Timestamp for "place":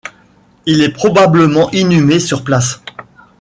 2.43-2.81